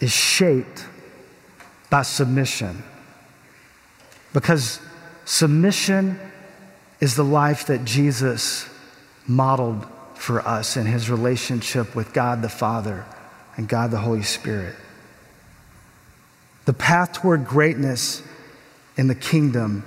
is 0.00 0.12
shaped 0.12 0.86
by 1.90 2.02
submission. 2.02 2.82
Because 4.32 4.80
submission 5.24 6.18
is 7.00 7.16
the 7.16 7.24
life 7.24 7.66
that 7.66 7.84
Jesus 7.84 8.68
modeled 9.26 9.86
for 10.22 10.40
us 10.46 10.76
in 10.76 10.86
his 10.86 11.10
relationship 11.10 11.96
with 11.96 12.12
God 12.12 12.42
the 12.42 12.48
Father 12.48 13.04
and 13.56 13.68
God 13.68 13.90
the 13.90 13.98
Holy 13.98 14.22
Spirit. 14.22 14.76
The 16.64 16.72
path 16.72 17.12
toward 17.12 17.44
greatness 17.44 18.22
in 18.96 19.08
the 19.08 19.16
kingdom 19.16 19.84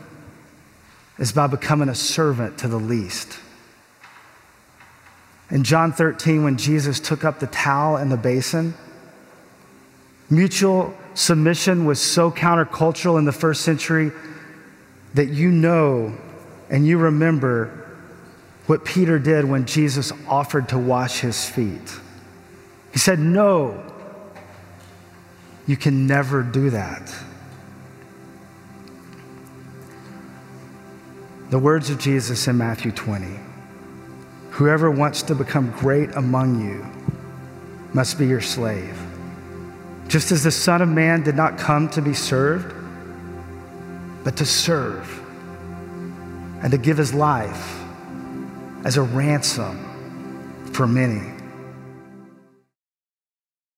is 1.17 1.31
by 1.31 1.47
becoming 1.47 1.87
a 1.87 1.95
servant 1.95 2.57
to 2.57 2.67
the 2.67 2.77
least. 2.77 3.39
In 5.49 5.63
John 5.63 5.93
13, 5.93 6.43
when 6.43 6.57
Jesus 6.57 6.99
took 6.99 7.23
up 7.23 7.39
the 7.39 7.47
towel 7.47 7.95
and 7.95 8.11
the 8.11 8.17
basin, 8.17 8.73
mutual 10.29 10.93
submission 11.13 11.85
was 11.85 12.01
so 12.01 12.29
countercultural 12.29 13.17
in 13.17 13.23
the 13.23 13.31
first 13.31 13.61
century 13.61 14.11
that 15.13 15.29
you 15.29 15.49
know 15.49 16.13
and 16.69 16.85
you 16.85 16.97
remember 16.97 17.84
what 18.67 18.83
Peter 18.83 19.19
did 19.19 19.45
when 19.45 19.65
Jesus 19.65 20.11
offered 20.27 20.69
to 20.69 20.77
wash 20.77 21.19
his 21.19 21.47
feet. 21.47 21.99
He 22.91 22.99
said, 22.99 23.19
No, 23.19 23.83
you 25.67 25.77
can 25.77 26.07
never 26.07 26.41
do 26.41 26.69
that. 26.71 27.13
The 31.49 31.59
words 31.59 31.89
of 31.89 31.99
Jesus 31.99 32.47
in 32.47 32.57
Matthew 32.57 32.91
20 32.91 33.27
Whoever 34.51 34.89
wants 34.89 35.21
to 35.23 35.35
become 35.35 35.71
great 35.71 36.15
among 36.15 36.65
you 36.65 36.85
must 37.93 38.17
be 38.17 38.25
your 38.25 38.41
slave. 38.41 38.97
Just 40.07 40.31
as 40.31 40.43
the 40.43 40.51
Son 40.51 40.81
of 40.81 40.87
Man 40.87 41.23
did 41.23 41.35
not 41.35 41.57
come 41.57 41.89
to 41.89 42.01
be 42.01 42.13
served, 42.13 42.73
but 44.23 44.37
to 44.37 44.45
serve 44.45 45.21
and 46.61 46.71
to 46.71 46.77
give 46.77 46.97
his 46.97 47.13
life 47.13 47.84
as 48.85 48.97
a 48.97 49.01
ransom 49.01 49.77
for 50.71 50.87
many. 50.87 51.34